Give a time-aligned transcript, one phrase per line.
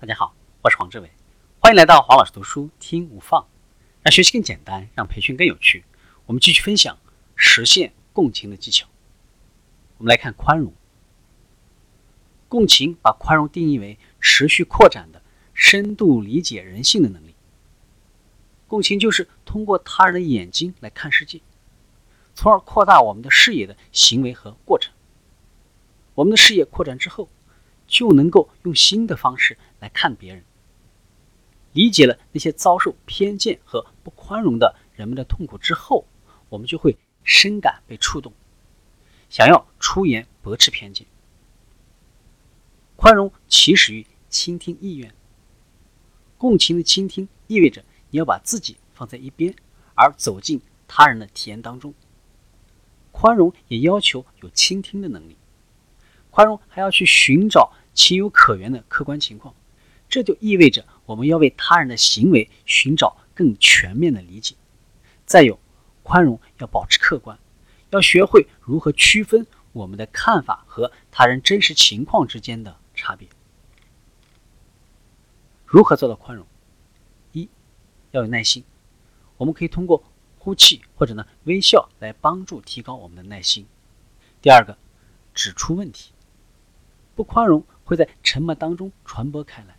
[0.00, 0.32] 大家好，
[0.62, 1.10] 我是黄志伟，
[1.58, 3.48] 欢迎来到黄老师读书听无放，
[4.00, 5.82] 让学习更简单，让培训更有趣。
[6.26, 6.96] 我们继续分享
[7.34, 8.86] 实现共情的技巧。
[9.96, 10.72] 我们来看宽容。
[12.48, 15.20] 共情把宽容定义为持续扩展的、
[15.52, 17.34] 深度理解人性的能力。
[18.68, 21.40] 共情就是通过他人的眼睛来看世界，
[22.36, 24.94] 从而扩大我们的视野的行为和过程。
[26.14, 27.28] 我们的视野扩展之后。
[27.88, 30.44] 就能够用新的方式来看别人，
[31.72, 36.06] 理解了那些遭受偏见和不宽容的人们的痛苦之后，
[36.50, 38.32] 我们就会深感被触动，
[39.28, 41.06] 想要出言驳斥偏见。
[42.94, 45.14] 宽容起始于倾听意愿，
[46.36, 49.54] 共情的倾听意味着你要把自己放在一边，
[49.94, 51.94] 而走进他人的体验当中。
[53.12, 55.36] 宽容也要求有倾听的能力。
[56.38, 59.52] 宽容还要去寻找情有可原的客观情况，
[60.08, 64.54] 这就意味着我们要为他人的行为寻找更全面的理解。
[65.26, 65.58] 再有，
[66.04, 67.36] 宽容要保持客观，
[67.90, 73.26] 要学会如何区分我们的看法和他人真实情况之间的差别。
[75.66, 76.46] 如何做到宽容？
[77.32, 77.48] 一，
[78.12, 78.62] 要有耐心。
[79.38, 80.04] 我们可以通过
[80.38, 83.66] 呼气或者呢微笑来帮助提高我们的耐心。
[84.40, 84.78] 第二个，
[85.34, 86.12] 指出问题。
[87.18, 89.76] 不宽容会在沉默当中传播开来，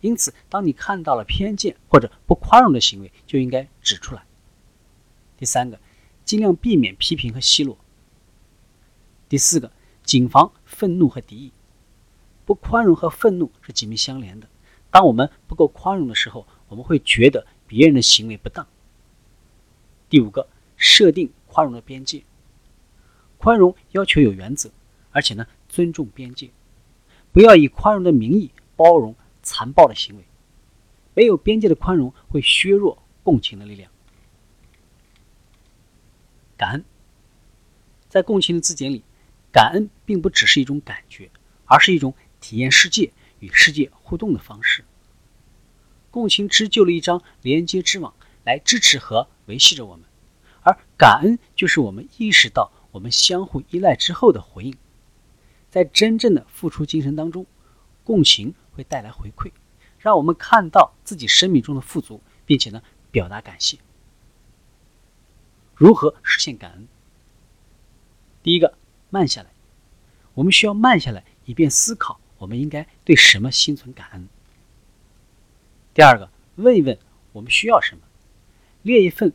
[0.00, 4.24] 因此，当你看到了偏见或者不宽容的行为，就应该指出来。
[5.36, 5.78] 第三个，
[6.24, 7.78] 尽量避免批评和奚落。
[9.28, 9.70] 第四个，
[10.02, 11.52] 谨防愤怒和敌意。
[12.44, 14.48] 不宽容和愤怒是紧密相连的。
[14.90, 18.66] 当我们不够宽容的时候，我们会觉得别人的行为不当。
[20.08, 22.24] 第五个，设定宽容的边界。
[23.38, 24.72] 宽容要求有原则，
[25.12, 26.50] 而且呢，尊重边界。
[27.32, 30.24] 不要以宽容的名义包容残暴的行为，
[31.14, 33.90] 没有边界的宽容会削弱共情的力量。
[36.56, 36.84] 感恩，
[38.08, 39.02] 在共情的字典里，
[39.52, 41.30] 感恩并不只是一种感觉，
[41.64, 44.84] 而是一种体验世界与世界互动的方式。
[46.10, 48.12] 共情织就了一张连接之网，
[48.44, 50.04] 来支持和维系着我们，
[50.62, 54.74] 而感恩就是我们意识到我们相互依赖之后的回应。
[55.70, 57.46] 在真正的付出精神当中，
[58.02, 59.52] 共情会带来回馈，
[59.98, 63.78] 让我们看到自己生命中的富足，并且呢表达感谢。
[65.74, 66.88] 如何实现感恩？
[68.42, 68.76] 第一个，
[69.10, 69.50] 慢下来，
[70.34, 74.28] 我们需要慢下来，以便思考我们应该对什么心存感恩。
[75.94, 76.98] 第二个，问一问
[77.32, 78.02] 我们需要什么，
[78.82, 79.32] 列一份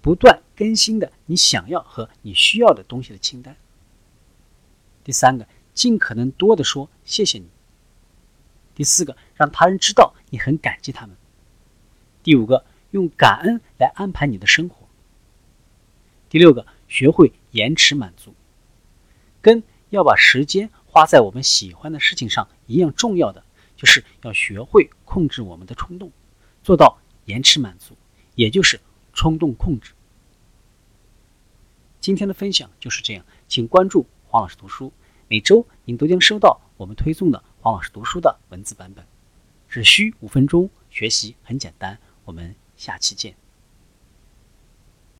[0.00, 3.56] 不断更新的你想要和你需要的东西的清单。
[5.04, 7.48] 第三个，尽可能多的说谢谢你。
[8.74, 11.16] 第四个，让他人知道你很感激他们。
[12.22, 14.88] 第五个，用感恩来安排你的生活。
[16.28, 18.34] 第六个，学会延迟满足，
[19.40, 23.44] 跟要把时间花在我们喜欢的事情上一样重要的，
[23.76, 26.10] 就是要学会控制我们的冲动，
[26.62, 27.96] 做到延迟满足，
[28.34, 28.80] 也就是
[29.12, 29.92] 冲动控制。
[32.00, 34.06] 今天的分享就是这样，请关注。
[34.32, 34.90] 黄老师读书，
[35.28, 39.04] 每周您都将收到我们推送的黄老师读书的文字版本，
[39.68, 41.98] 只需五分钟，学习很简单。
[42.24, 43.41] 我们下期见。